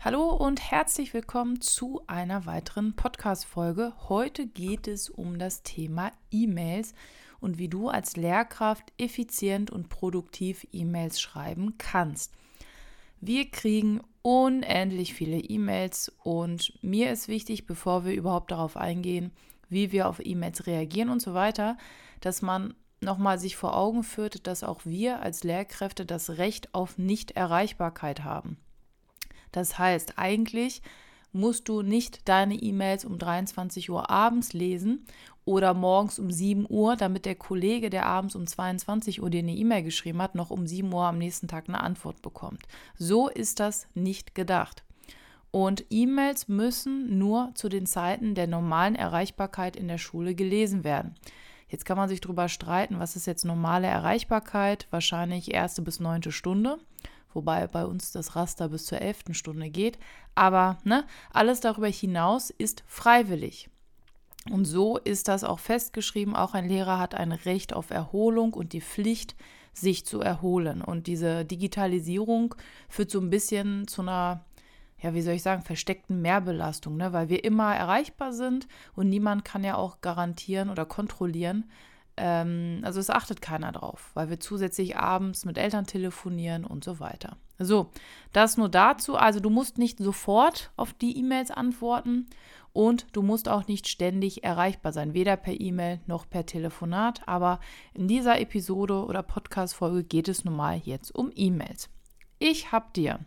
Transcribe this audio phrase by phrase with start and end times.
[0.00, 3.92] Hallo und herzlich willkommen zu einer weiteren Podcast-Folge.
[4.08, 6.94] Heute geht es um das Thema E-Mails
[7.40, 12.32] und wie du als Lehrkraft effizient und produktiv E-Mails schreiben kannst.
[13.20, 19.32] Wir kriegen unendlich viele E-Mails und mir ist wichtig, bevor wir überhaupt darauf eingehen,
[19.68, 21.76] wie wir auf E-Mails reagieren und so weiter,
[22.20, 26.98] dass man nochmal sich vor Augen führt, dass auch wir als Lehrkräfte das Recht auf
[26.98, 28.58] Nichterreichbarkeit haben.
[29.52, 30.82] Das heißt, eigentlich
[31.32, 35.06] musst du nicht deine E-Mails um 23 Uhr abends lesen
[35.44, 39.54] oder morgens um 7 Uhr, damit der Kollege, der abends um 22 Uhr dir eine
[39.54, 42.62] E-Mail geschrieben hat, noch um 7 Uhr am nächsten Tag eine Antwort bekommt.
[42.96, 44.84] So ist das nicht gedacht.
[45.50, 51.14] Und E-Mails müssen nur zu den Zeiten der normalen Erreichbarkeit in der Schule gelesen werden.
[51.68, 54.86] Jetzt kann man sich darüber streiten, was ist jetzt normale Erreichbarkeit?
[54.90, 56.78] Wahrscheinlich erste bis neunte Stunde
[57.38, 59.96] wobei bei uns das Raster bis zur elften Stunde geht.
[60.34, 63.70] Aber ne, alles darüber hinaus ist freiwillig.
[64.50, 66.34] Und so ist das auch festgeschrieben.
[66.34, 69.36] Auch ein Lehrer hat ein Recht auf Erholung und die Pflicht,
[69.72, 70.82] sich zu erholen.
[70.82, 72.56] Und diese Digitalisierung
[72.88, 74.44] führt so ein bisschen zu einer,
[75.00, 77.12] ja, wie soll ich sagen, versteckten Mehrbelastung, ne?
[77.12, 78.66] weil wir immer erreichbar sind
[78.96, 81.70] und niemand kann ja auch garantieren oder kontrollieren,
[82.18, 87.00] ähm, also es achtet keiner drauf, weil wir zusätzlich abends mit Eltern telefonieren und so
[87.00, 87.36] weiter.
[87.58, 87.90] So,
[88.32, 89.16] das nur dazu.
[89.16, 92.26] Also du musst nicht sofort auf die E-Mails antworten
[92.72, 97.26] und du musst auch nicht ständig erreichbar sein, weder per E-Mail noch per Telefonat.
[97.26, 97.60] Aber
[97.94, 101.88] in dieser Episode oder Podcast-Folge geht es nun mal jetzt um E-Mails.
[102.38, 103.18] Ich habe dir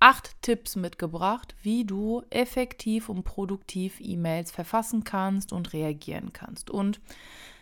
[0.00, 6.70] acht Tipps mitgebracht, wie du effektiv und produktiv E-Mails verfassen kannst und reagieren kannst.
[6.70, 7.00] Und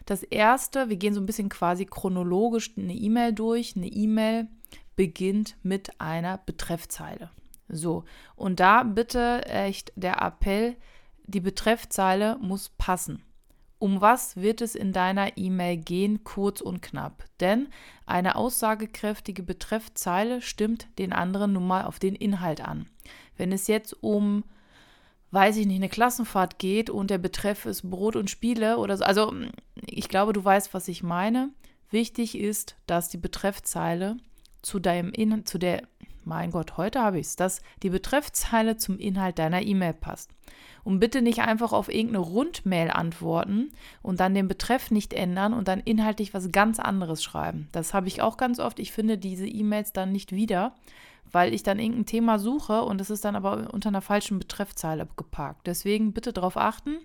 [0.06, 3.76] das erste, wir gehen so ein bisschen quasi chronologisch eine E-Mail durch.
[3.76, 4.48] Eine E-Mail
[4.96, 7.30] beginnt mit einer Betreffzeile.
[7.68, 8.04] So,
[8.36, 10.76] und da bitte echt der Appell,
[11.26, 13.22] die Betreffzeile muss passen.
[13.84, 17.22] Um was wird es in deiner E-Mail gehen, kurz und knapp?
[17.38, 17.68] Denn
[18.06, 22.86] eine aussagekräftige Betreffzeile stimmt den anderen nun mal auf den Inhalt an.
[23.36, 24.42] Wenn es jetzt um,
[25.32, 29.04] weiß ich nicht, eine Klassenfahrt geht und der Betreff ist Brot und Spiele oder so,
[29.04, 29.34] also
[29.84, 31.50] ich glaube, du weißt, was ich meine.
[31.90, 34.16] Wichtig ist, dass die Betreffzeile
[34.62, 35.82] zu deinem Inhalt, zu der,
[36.26, 40.30] mein Gott, heute habe ich es, dass die Betreffzeile zum Inhalt deiner E-Mail passt.
[40.84, 45.66] Und bitte nicht einfach auf irgendeine Rundmail antworten und dann den Betreff nicht ändern und
[45.66, 47.68] dann inhaltlich was ganz anderes schreiben.
[47.72, 48.78] Das habe ich auch ganz oft.
[48.78, 50.74] Ich finde diese E-Mails dann nicht wieder,
[51.32, 55.08] weil ich dann irgendein Thema suche und es ist dann aber unter einer falschen Betreffzeile
[55.16, 55.66] geparkt.
[55.66, 56.98] Deswegen bitte darauf achten,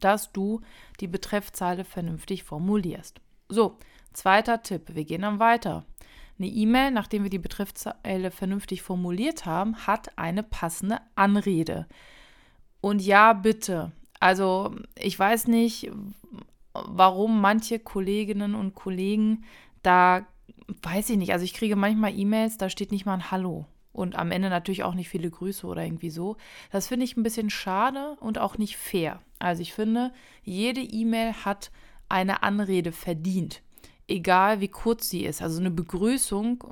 [0.00, 0.60] dass du
[1.00, 3.20] die Betreffzeile vernünftig formulierst.
[3.48, 3.78] So,
[4.12, 4.94] zweiter Tipp.
[4.94, 5.84] Wir gehen dann weiter.
[6.38, 11.86] Eine E-Mail, nachdem wir die Betreffzeile vernünftig formuliert haben, hat eine passende Anrede.
[12.80, 13.92] Und ja, bitte.
[14.20, 15.90] Also ich weiß nicht,
[16.72, 19.44] warum manche Kolleginnen und Kollegen
[19.82, 20.26] da,
[20.82, 23.66] weiß ich nicht, also ich kriege manchmal E-Mails, da steht nicht mal ein Hallo.
[23.92, 26.36] Und am Ende natürlich auch nicht viele Grüße oder irgendwie so.
[26.70, 29.20] Das finde ich ein bisschen schade und auch nicht fair.
[29.40, 30.12] Also ich finde,
[30.44, 31.72] jede E-Mail hat
[32.08, 33.62] eine Anrede verdient.
[34.08, 35.42] Egal wie kurz sie ist.
[35.42, 36.64] Also eine Begrüßung,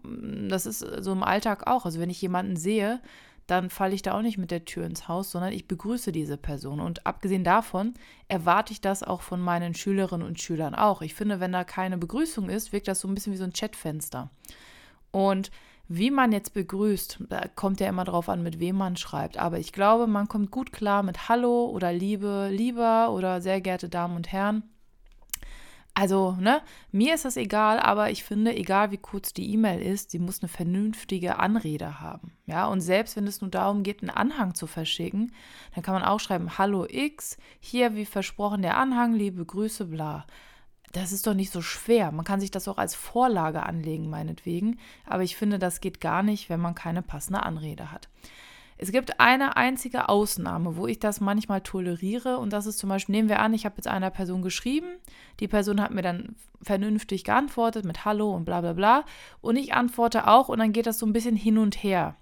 [0.48, 1.84] das ist so im Alltag auch.
[1.84, 3.00] Also wenn ich jemanden sehe,
[3.46, 6.36] dann falle ich da auch nicht mit der Tür ins Haus, sondern ich begrüße diese
[6.36, 6.80] Person.
[6.80, 7.94] Und abgesehen davon
[8.28, 11.02] erwarte ich das auch von meinen Schülerinnen und Schülern auch.
[11.02, 13.52] Ich finde, wenn da keine Begrüßung ist, wirkt das so ein bisschen wie so ein
[13.52, 14.30] Chatfenster.
[15.12, 15.50] Und
[15.88, 19.38] wie man jetzt begrüßt, da kommt ja immer drauf an, mit wem man schreibt.
[19.38, 23.88] Aber ich glaube, man kommt gut klar mit Hallo oder Liebe, Lieber oder sehr geehrte
[23.88, 24.64] Damen und Herren.
[25.98, 26.60] Also, ne,
[26.92, 30.42] mir ist das egal, aber ich finde, egal wie kurz die E-Mail ist, sie muss
[30.42, 32.36] eine vernünftige Anrede haben.
[32.44, 35.32] Ja, und selbst wenn es nur darum geht, einen Anhang zu verschicken,
[35.74, 40.26] dann kann man auch schreiben: Hallo X, hier wie versprochen der Anhang, liebe Grüße, bla.
[40.92, 42.12] Das ist doch nicht so schwer.
[42.12, 44.78] Man kann sich das auch als Vorlage anlegen, meinetwegen.
[45.06, 48.10] Aber ich finde, das geht gar nicht, wenn man keine passende Anrede hat.
[48.78, 53.14] Es gibt eine einzige Ausnahme, wo ich das manchmal toleriere und das ist zum Beispiel,
[53.14, 54.88] nehmen wir an, ich habe jetzt einer Person geschrieben,
[55.40, 59.04] die Person hat mir dann vernünftig geantwortet mit Hallo und bla bla bla
[59.40, 62.16] und ich antworte auch und dann geht das so ein bisschen hin und her.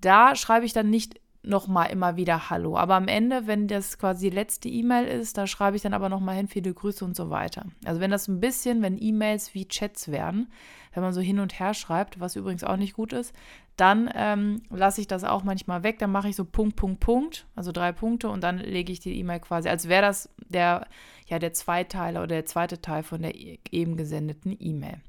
[0.00, 2.76] Da schreibe ich dann nicht nochmal immer wieder Hallo.
[2.76, 6.08] Aber am Ende, wenn das quasi die letzte E-Mail ist, da schreibe ich dann aber
[6.08, 7.66] nochmal hin, viele Grüße und so weiter.
[7.84, 10.50] Also wenn das ein bisschen, wenn E-Mails wie Chats werden,
[10.92, 13.34] wenn man so hin und her schreibt, was übrigens auch nicht gut ist,
[13.76, 15.98] dann ähm, lasse ich das auch manchmal weg.
[15.98, 19.18] Dann mache ich so Punkt, Punkt, Punkt, also drei Punkte und dann lege ich die
[19.18, 20.86] E-Mail quasi, als wäre das der,
[21.26, 25.00] ja, der Zweiteiler oder der zweite Teil von der e-, eben gesendeten E-Mail.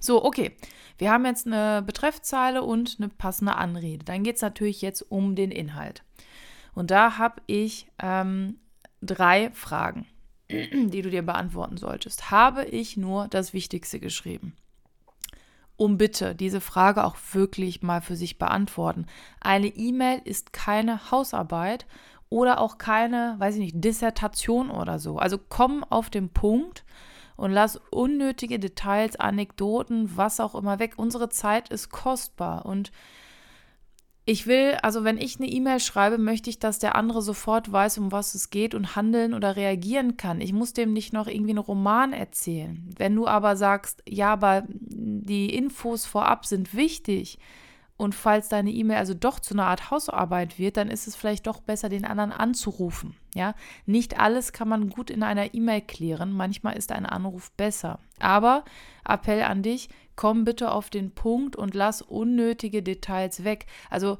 [0.00, 0.56] So, okay.
[0.98, 4.04] Wir haben jetzt eine Betreffzeile und eine passende Anrede.
[4.04, 6.04] Dann geht es natürlich jetzt um den Inhalt.
[6.74, 8.58] Und da habe ich ähm,
[9.00, 10.06] drei Fragen,
[10.50, 12.30] die du dir beantworten solltest.
[12.30, 14.54] Habe ich nur das Wichtigste geschrieben?
[15.76, 19.06] Um bitte diese Frage auch wirklich mal für sich beantworten.
[19.40, 21.86] Eine E-Mail ist keine Hausarbeit
[22.28, 25.18] oder auch keine, weiß ich nicht, Dissertation oder so.
[25.18, 26.84] Also komm auf den Punkt
[27.36, 30.94] und lass unnötige Details, Anekdoten, was auch immer weg.
[30.96, 32.92] Unsere Zeit ist kostbar und
[34.26, 37.98] ich will, also wenn ich eine E-Mail schreibe, möchte ich, dass der andere sofort weiß,
[37.98, 40.40] um was es geht und handeln oder reagieren kann.
[40.40, 42.88] Ich muss dem nicht noch irgendwie einen Roman erzählen.
[42.96, 47.38] Wenn du aber sagst, ja, aber die Infos vorab sind wichtig,
[47.96, 51.46] und falls deine E-Mail also doch zu einer Art Hausarbeit wird, dann ist es vielleicht
[51.46, 53.14] doch besser, den anderen anzurufen.
[53.34, 53.54] Ja,
[53.86, 56.32] nicht alles kann man gut in einer E-Mail klären.
[56.32, 58.00] Manchmal ist ein Anruf besser.
[58.18, 58.64] Aber
[59.08, 63.66] Appell an dich, komm bitte auf den Punkt und lass unnötige Details weg.
[63.90, 64.18] Also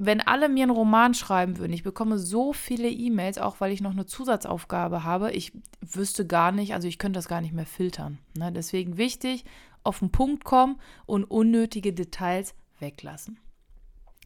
[0.00, 3.80] wenn alle mir einen Roman schreiben würden, ich bekomme so viele E-Mails, auch weil ich
[3.80, 7.66] noch eine Zusatzaufgabe habe, ich wüsste gar nicht, also ich könnte das gar nicht mehr
[7.66, 8.18] filtern.
[8.34, 8.52] Ne?
[8.52, 9.44] Deswegen wichtig,
[9.82, 10.76] auf den Punkt kommen
[11.06, 13.38] und unnötige Details weglassen.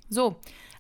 [0.09, 0.37] So,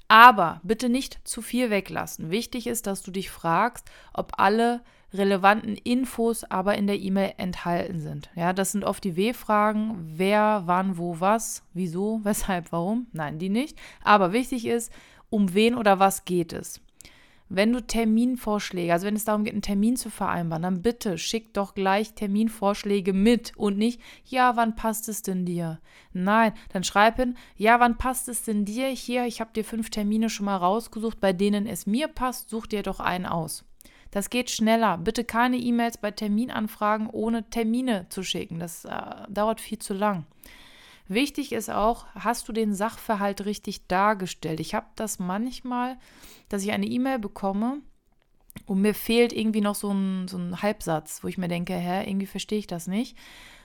[0.09, 2.31] aber bitte nicht zu viel weglassen.
[2.31, 4.83] Wichtig ist, dass du dich fragst, ob alle
[5.15, 8.31] relevanten Infos aber in der E-Mail enthalten sind.
[8.35, 9.97] Ja, das sind oft die W-Fragen.
[10.17, 13.07] Wer, wann, wo, was, wieso, weshalb, warum?
[13.13, 13.79] Nein, die nicht.
[14.03, 14.93] Aber wichtig ist,
[15.31, 16.81] um wen oder was geht es.
[17.55, 21.53] Wenn du Terminvorschläge, also wenn es darum geht, einen Termin zu vereinbaren, dann bitte schick
[21.53, 25.79] doch gleich Terminvorschläge mit und nicht, ja, wann passt es denn dir?
[26.15, 28.87] Nein, dann schreib hin, ja, wann passt es denn dir?
[28.87, 32.69] Hier, ich habe dir fünf Termine schon mal rausgesucht, bei denen es mir passt, such
[32.69, 33.67] dir doch einen aus.
[34.13, 34.97] Das geht schneller.
[34.97, 38.61] Bitte keine E-Mails bei Terminanfragen ohne Termine zu schicken.
[38.61, 38.91] Das äh,
[39.29, 40.25] dauert viel zu lang.
[41.09, 44.61] Wichtig ist auch, hast du den Sachverhalt richtig dargestellt?
[44.61, 45.99] Ich habe das manchmal,
[46.49, 47.81] dass ich eine E-Mail bekomme
[48.67, 52.09] und mir fehlt irgendwie noch so ein, so ein Halbsatz, wo ich mir denke, hä,
[52.09, 53.17] irgendwie verstehe ich das nicht.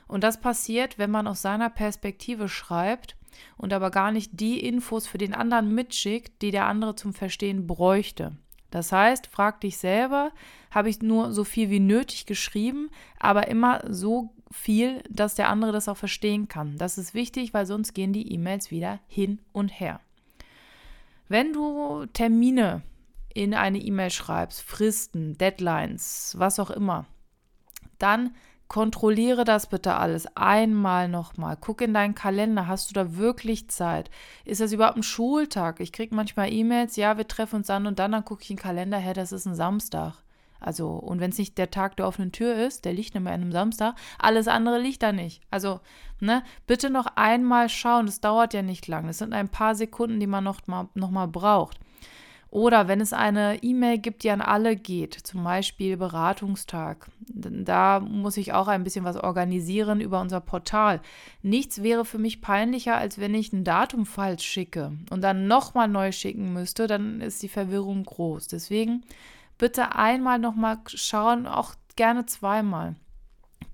[0.07, 3.17] Und das passiert, wenn man aus seiner Perspektive schreibt
[3.57, 7.67] und aber gar nicht die Infos für den anderen mitschickt, die der andere zum Verstehen
[7.67, 8.37] bräuchte.
[8.71, 10.31] Das heißt, frag dich selber,
[10.71, 12.89] habe ich nur so viel wie nötig geschrieben,
[13.19, 16.77] aber immer so viel, dass der andere das auch verstehen kann.
[16.77, 19.99] Das ist wichtig, weil sonst gehen die E-Mails wieder hin und her.
[21.27, 22.81] Wenn du Termine
[23.33, 27.05] in eine E-Mail schreibst, Fristen, Deadlines, was auch immer,
[27.99, 28.33] dann
[28.67, 31.57] kontrolliere das bitte alles einmal nochmal.
[31.59, 34.09] Guck in deinen Kalender, hast du da wirklich Zeit?
[34.45, 35.79] Ist das überhaupt ein Schultag?
[35.79, 38.57] Ich kriege manchmal E-Mails, ja, wir treffen uns dann und dann, dann gucke ich in
[38.57, 40.15] den Kalender, hä, das ist ein Samstag.
[40.59, 43.41] Also, und wenn es nicht der Tag der offenen Tür ist, der liegt nämlich an
[43.41, 45.41] einem Samstag, alles andere liegt da nicht.
[45.51, 45.79] Also,
[46.19, 49.07] ne, bitte noch einmal schauen, das dauert ja nicht lang.
[49.07, 51.79] Das sind ein paar Sekunden, die man noch mal, noch mal braucht.
[52.49, 58.37] Oder wenn es eine E-Mail gibt, die an alle geht, zum Beispiel Beratungstag, da muss
[58.37, 61.01] ich auch ein bisschen was organisieren über unser Portal.
[61.41, 65.89] Nichts wäre für mich peinlicher, als wenn ich ein Datum falsch schicke und dann nochmal
[65.89, 68.47] neu schicken müsste, dann ist die Verwirrung groß.
[68.47, 69.03] Deswegen
[69.57, 72.95] bitte einmal nochmal schauen, auch gerne zweimal.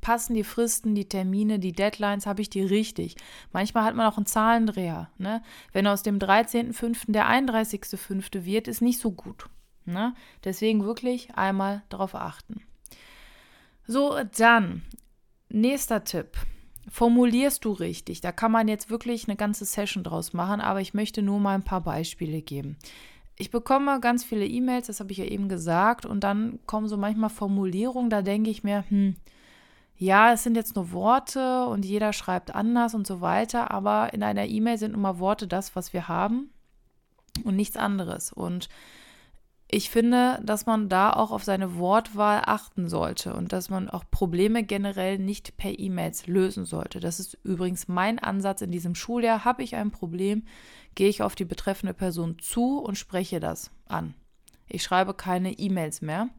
[0.02, 3.16] Passen die Fristen, die Termine, die Deadlines, habe ich die richtig?
[3.54, 5.10] Manchmal hat man auch einen Zahlendreher.
[5.18, 5.42] Ne?
[5.72, 7.12] Wenn aus dem 13.05.
[7.12, 8.44] der 31.05.
[8.44, 9.48] wird, ist nicht so gut.
[9.86, 10.13] Ne?
[10.44, 12.62] Deswegen wirklich einmal darauf achten.
[13.88, 14.82] So, dann,
[15.50, 16.38] nächster Tipp.
[16.90, 18.20] Formulierst du richtig?
[18.20, 21.56] Da kann man jetzt wirklich eine ganze Session draus machen, aber ich möchte nur mal
[21.56, 22.78] ein paar Beispiele geben
[23.38, 26.98] ich bekomme ganz viele E-Mails, das habe ich ja eben gesagt, und dann kommen so
[26.98, 29.16] manchmal Formulierungen, da denke ich mir, hm,
[29.98, 34.24] ja, es sind jetzt nur Worte und jeder schreibt anders und so weiter, aber in
[34.24, 36.50] einer E-Mail sind immer Worte das, was wir haben
[37.44, 38.32] und nichts anderes.
[38.32, 38.70] Und
[39.74, 44.03] ich finde, dass man da auch auf seine Wortwahl achten sollte und dass man auch
[44.12, 47.00] Probleme generell nicht per E-Mails lösen sollte.
[47.00, 49.46] Das ist übrigens mein Ansatz in diesem Schuljahr.
[49.46, 50.44] Habe ich ein Problem,
[50.94, 54.13] gehe ich auf die betreffende Person zu und spreche das an.
[54.68, 56.30] Ich schreibe keine E-Mails mehr.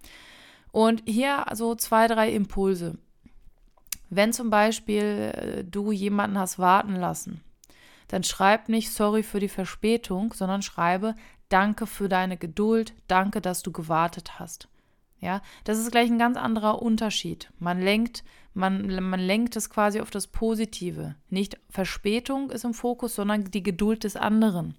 [0.70, 2.98] Und hier so zwei, drei Impulse.
[4.10, 7.40] Wenn zum Beispiel äh, du jemanden hast warten lassen,
[8.06, 11.16] dann schreib nicht sorry für die Verspätung, sondern schreibe
[11.54, 14.66] danke für deine Geduld, danke, dass du gewartet hast.
[15.20, 17.48] Ja, das ist gleich ein ganz anderer Unterschied.
[17.60, 21.14] Man lenkt, man, man lenkt es quasi auf das Positive.
[21.30, 24.74] Nicht Verspätung ist im Fokus, sondern die Geduld des anderen.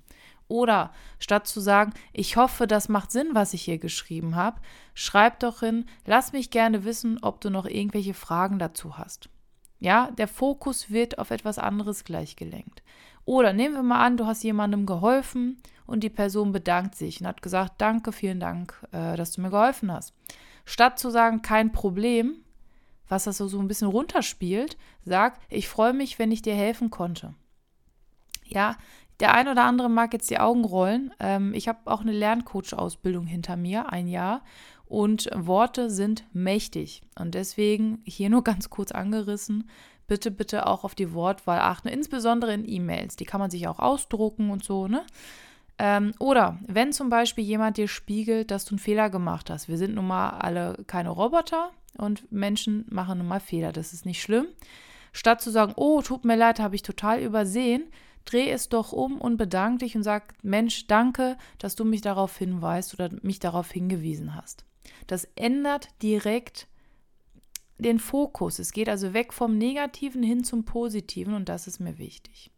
[0.49, 4.59] Oder statt zu sagen, ich hoffe, das macht Sinn, was ich hier geschrieben habe,
[4.93, 9.29] schreib doch hin, lass mich gerne wissen, ob du noch irgendwelche Fragen dazu hast.
[9.79, 12.83] Ja, der Fokus wird auf etwas anderes gleich gelenkt.
[13.25, 17.27] Oder nehmen wir mal an, du hast jemandem geholfen und die Person bedankt sich und
[17.27, 20.13] hat gesagt, danke, vielen Dank, äh, dass du mir geholfen hast.
[20.63, 22.35] Statt zu sagen, kein Problem,
[23.07, 27.33] was das so, ein bisschen runterspielt, sag, ich freue mich, wenn ich dir helfen konnte.
[28.43, 28.77] Ja,
[29.19, 31.13] der ein oder andere mag jetzt die Augen rollen.
[31.19, 34.43] Ähm, ich habe auch eine Lerncoach-Ausbildung hinter mir, ein Jahr.
[34.87, 37.01] Und Worte sind mächtig.
[37.17, 39.69] Und deswegen hier nur ganz kurz angerissen.
[40.07, 43.15] Bitte, bitte auch auf die Wortwahl achten, insbesondere in E-Mails.
[43.15, 45.03] Die kann man sich auch ausdrucken und so, ne?
[45.77, 49.67] Ähm, oder wenn zum Beispiel jemand dir spiegelt, dass du einen Fehler gemacht hast.
[49.67, 53.73] Wir sind nun mal alle keine Roboter und Menschen machen nun mal Fehler.
[53.73, 54.47] Das ist nicht schlimm.
[55.11, 57.83] Statt zu sagen, oh, tut mir leid, habe ich total übersehen,
[58.25, 62.37] dreh es doch um und bedank dich und sag, Mensch, danke, dass du mich darauf
[62.37, 64.65] hinweist oder mich darauf hingewiesen hast.
[65.07, 66.67] Das ändert direkt
[67.77, 68.59] den Fokus.
[68.59, 72.51] Es geht also weg vom Negativen hin zum Positiven und das ist mir wichtig.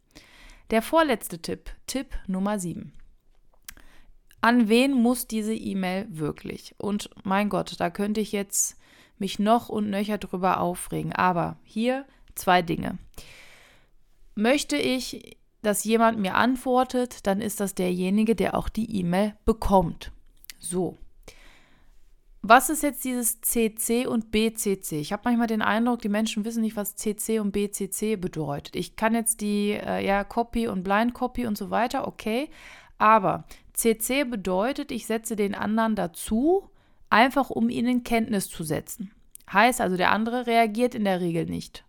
[0.70, 2.92] Der vorletzte Tipp, Tipp Nummer 7.
[4.40, 6.74] An wen muss diese E-Mail wirklich?
[6.78, 8.76] Und mein Gott, da könnte ich jetzt
[9.18, 11.12] mich noch und nöcher drüber aufregen.
[11.12, 12.98] Aber hier zwei Dinge.
[14.36, 20.12] Möchte ich dass jemand mir antwortet, dann ist das derjenige, der auch die E-Mail bekommt.
[20.58, 20.96] So.
[22.42, 25.00] Was ist jetzt dieses CC und BCC?
[25.00, 28.76] Ich habe manchmal den Eindruck, die Menschen wissen nicht, was CC und BCC bedeutet.
[28.76, 32.48] Ich kann jetzt die äh, ja Copy und Blind Copy und so weiter, okay,
[32.96, 36.70] aber CC bedeutet, ich setze den anderen dazu,
[37.10, 39.12] einfach um ihn in Kenntnis zu setzen.
[39.52, 41.84] Heißt also, der andere reagiert in der Regel nicht.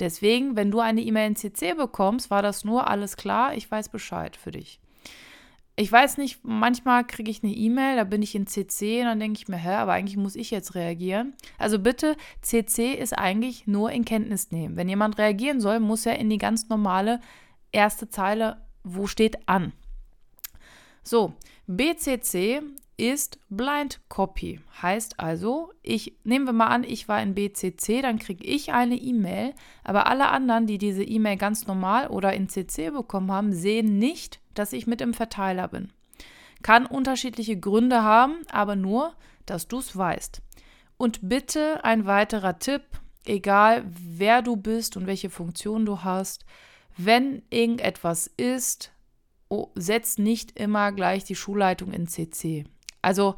[0.00, 3.90] Deswegen, wenn du eine E-Mail in CC bekommst, war das nur alles klar, ich weiß
[3.90, 4.80] Bescheid für dich.
[5.80, 9.18] Ich weiß nicht, manchmal kriege ich eine E-Mail, da bin ich in CC und dann
[9.18, 11.32] denke ich mir, hä, aber eigentlich muss ich jetzt reagieren.
[11.56, 14.76] Also bitte, CC ist eigentlich nur in Kenntnis nehmen.
[14.76, 17.18] Wenn jemand reagieren soll, muss er in die ganz normale
[17.72, 19.72] erste Zeile, wo steht an.
[21.02, 21.32] So,
[21.66, 22.60] BCC
[23.00, 24.60] ist Blind Copy.
[24.82, 28.96] Heißt also, ich nehmen wir mal an, ich war in BCC, dann kriege ich eine
[28.96, 33.98] E-Mail, aber alle anderen, die diese E-Mail ganz normal oder in CC bekommen haben, sehen
[33.98, 35.90] nicht, dass ich mit im Verteiler bin.
[36.62, 39.14] Kann unterschiedliche Gründe haben, aber nur,
[39.46, 40.42] dass du es weißt.
[40.98, 42.82] Und bitte ein weiterer Tipp,
[43.24, 46.44] egal wer du bist und welche Funktion du hast,
[46.98, 48.92] wenn irgendetwas ist,
[49.48, 52.64] oh, setz nicht immer gleich die Schulleitung in CC.
[53.02, 53.36] Also,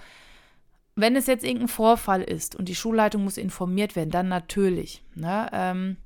[0.95, 5.03] wenn es jetzt irgendein Vorfall ist und die Schulleitung muss informiert werden, dann natürlich.
[5.15, 5.49] Ne?
[5.53, 5.97] Ähm,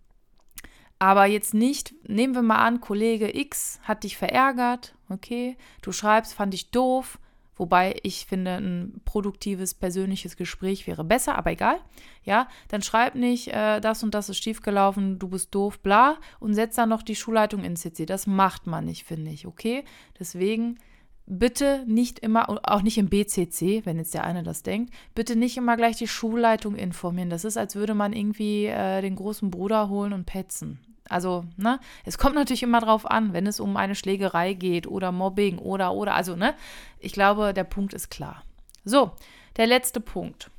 [0.98, 6.32] aber jetzt nicht, nehmen wir mal an, Kollege X hat dich verärgert, okay, du schreibst,
[6.32, 7.18] fand ich doof,
[7.54, 11.78] wobei ich finde, ein produktives, persönliches Gespräch wäre besser, aber egal,
[12.22, 16.54] ja, dann schreib nicht, äh, das und das ist schiefgelaufen, du bist doof, bla, und
[16.54, 18.06] setz dann noch die Schulleitung ins CC.
[18.06, 19.84] Das macht man nicht, finde ich, okay?
[20.18, 20.78] Deswegen
[21.26, 25.56] bitte nicht immer, auch nicht im BCC, wenn jetzt der eine das denkt, bitte nicht
[25.56, 27.30] immer gleich die Schulleitung informieren.
[27.30, 30.78] Das ist, als würde man irgendwie äh, den großen Bruder holen und petzen.
[31.08, 35.12] Also, ne, es kommt natürlich immer drauf an, wenn es um eine Schlägerei geht oder
[35.12, 36.54] Mobbing oder, oder, also, ne,
[36.98, 38.42] ich glaube, der Punkt ist klar.
[38.84, 39.12] So,
[39.56, 40.50] der letzte Punkt.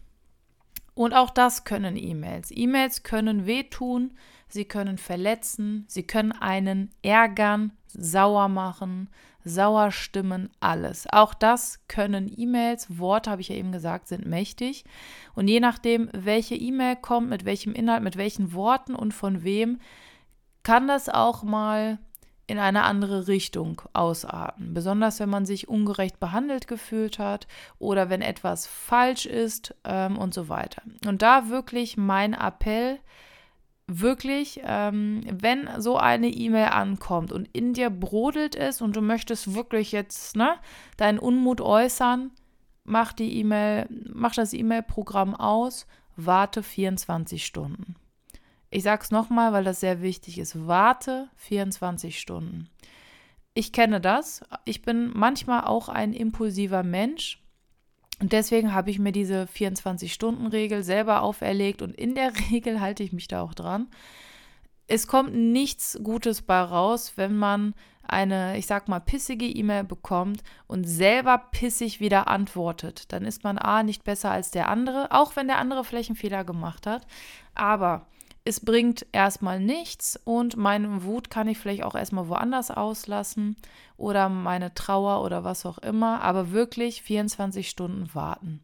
[0.94, 2.52] Und auch das können E-Mails.
[2.52, 9.10] E-Mails können wehtun, sie können verletzen, sie können einen ärgern, sauer machen,
[9.48, 11.08] sauer stimmen, alles.
[11.12, 14.86] Auch das können E-Mails, Worte, habe ich ja eben gesagt, sind mächtig.
[15.36, 19.80] Und je nachdem, welche E-Mail kommt, mit welchem Inhalt, mit welchen Worten und von wem,
[20.64, 21.98] kann das auch mal
[22.48, 24.74] in eine andere Richtung ausarten.
[24.74, 27.46] Besonders wenn man sich ungerecht behandelt gefühlt hat
[27.78, 30.82] oder wenn etwas falsch ist ähm, und so weiter.
[31.06, 33.00] Und da wirklich mein Appell,
[33.88, 39.56] wirklich, ähm, wenn so eine E-Mail ankommt und in dir brodelt es und du möchtest
[39.56, 40.56] wirklich jetzt ne,
[40.98, 42.32] deinen Unmut äußern,
[42.84, 47.96] mach die E-Mail, mach das E-Mail-Programm aus, warte 24 Stunden.
[48.70, 50.68] Ich sage es nochmal, weil das sehr wichtig ist.
[50.68, 52.70] Warte 24 Stunden.
[53.54, 54.42] Ich kenne das.
[54.66, 57.42] Ich bin manchmal auch ein impulsiver Mensch.
[58.20, 63.14] Und deswegen habe ich mir diese 24-Stunden-Regel selber auferlegt und in der Regel halte ich
[63.14, 63.88] mich da auch dran.
[64.88, 70.42] Es kommt nichts Gutes bei raus, wenn man eine, ich sag mal, pissige E-Mail bekommt
[70.66, 73.12] und selber pissig wieder antwortet.
[73.12, 76.16] Dann ist man A nicht besser als der andere, auch wenn der andere vielleicht einen
[76.16, 77.06] Fehler gemacht hat.
[77.54, 78.08] Aber
[78.48, 83.58] es bringt erstmal nichts und meine Wut kann ich vielleicht auch erstmal woanders auslassen
[83.98, 88.62] oder meine Trauer oder was auch immer, aber wirklich 24 Stunden warten.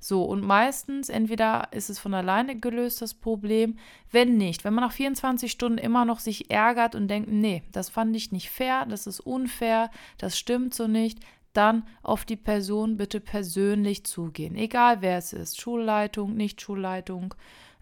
[0.00, 3.76] So, und meistens, entweder ist es von alleine gelöst, das Problem,
[4.12, 7.88] wenn nicht, wenn man nach 24 Stunden immer noch sich ärgert und denkt, nee, das
[7.88, 11.18] fand ich nicht fair, das ist unfair, das stimmt so nicht,
[11.52, 14.54] dann auf die Person bitte persönlich zugehen.
[14.54, 17.34] Egal wer es ist, Schulleitung, nicht Schulleitung,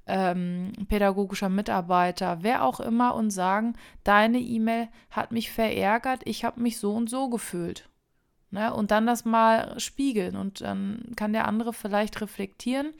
[0.06, 6.60] ähm, pädagogischer Mitarbeiter, wer auch immer, und sagen, deine E-Mail hat mich verärgert, ich habe
[6.60, 7.88] mich so und so gefühlt.
[8.50, 8.72] Ne?
[8.72, 12.92] Und dann das mal spiegeln und dann kann der andere vielleicht reflektieren.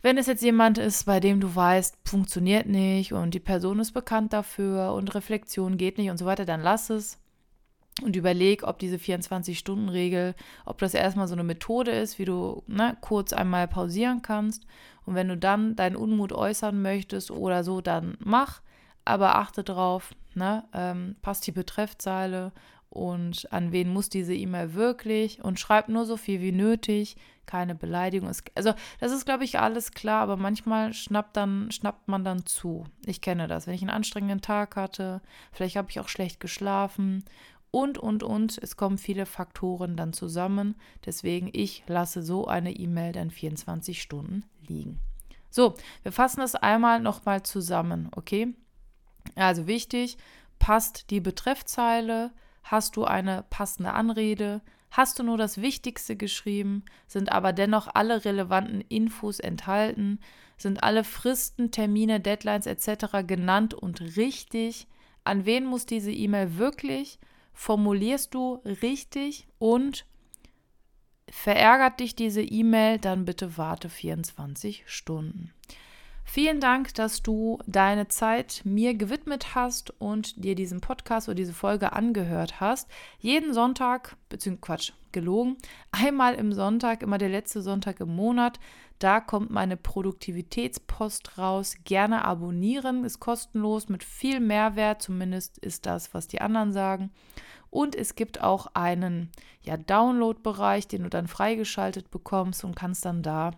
[0.00, 3.92] Wenn es jetzt jemand ist, bei dem du weißt, funktioniert nicht und die Person ist
[3.92, 7.18] bekannt dafür und Reflexion geht nicht und so weiter, dann lass es
[8.02, 12.96] und überleg, ob diese 24-Stunden-Regel, ob das erstmal so eine Methode ist, wie du ne,
[13.00, 14.66] kurz einmal pausieren kannst.
[15.04, 18.60] Und wenn du dann deinen Unmut äußern möchtest oder so, dann mach.
[19.04, 22.52] Aber achte drauf, ne, ähm, passt die Betreffzeile
[22.90, 27.74] und an wen muss diese E-Mail wirklich und schreib nur so viel wie nötig, keine
[27.74, 28.30] Beleidigung.
[28.54, 32.84] Also das ist, glaube ich, alles klar, aber manchmal schnappt, dann, schnappt man dann zu.
[33.06, 35.20] Ich kenne das, wenn ich einen anstrengenden Tag hatte,
[35.52, 37.24] vielleicht habe ich auch schlecht geschlafen
[37.70, 38.58] und, und, und.
[38.58, 40.74] Es kommen viele Faktoren dann zusammen.
[41.04, 45.00] Deswegen, ich lasse so eine E-Mail dann 24 Stunden liegen.
[45.50, 48.54] So, wir fassen das einmal nochmal zusammen, okay?
[49.34, 50.18] Also wichtig,
[50.58, 52.32] passt die Betreffzeile,
[52.70, 54.60] Hast du eine passende Anrede?
[54.90, 56.84] Hast du nur das Wichtigste geschrieben?
[57.06, 60.20] Sind aber dennoch alle relevanten Infos enthalten?
[60.58, 63.26] Sind alle Fristen, Termine, Deadlines etc.
[63.26, 64.86] genannt und richtig?
[65.24, 67.18] An wen muss diese E-Mail wirklich?
[67.60, 70.06] Formulierst du richtig und
[71.28, 75.52] verärgert dich diese E-Mail, dann bitte warte 24 Stunden.
[76.30, 81.54] Vielen Dank, dass du deine Zeit mir gewidmet hast und dir diesen Podcast oder diese
[81.54, 82.86] Folge angehört hast.
[83.18, 85.56] Jeden Sonntag, beziehungsweise Quatsch, gelogen,
[85.90, 88.60] einmal im Sonntag, immer der letzte Sonntag im Monat.
[88.98, 91.76] Da kommt meine Produktivitätspost raus.
[91.84, 97.10] Gerne abonnieren, ist kostenlos mit viel Mehrwert, zumindest ist das, was die anderen sagen.
[97.70, 99.30] Und es gibt auch einen
[99.62, 103.52] ja, Download-Bereich, den du dann freigeschaltet bekommst und kannst dann da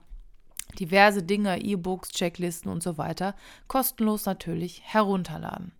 [0.79, 3.35] diverse Dinge, E-Books, Checklisten und so weiter,
[3.69, 5.73] kostenlos natürlich herunterladen.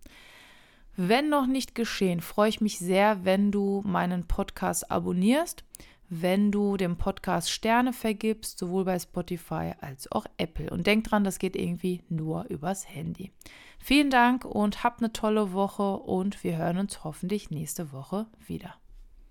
[0.97, 5.63] Wenn noch nicht geschehen, freue ich mich sehr, wenn du meinen Podcast abonnierst,
[6.09, 10.69] wenn du dem Podcast Sterne vergibst, sowohl bei Spotify als auch Apple.
[10.69, 13.31] Und denk dran, das geht irgendwie nur übers Handy.
[13.79, 18.75] Vielen Dank und hab eine tolle Woche und wir hören uns hoffentlich nächste Woche wieder.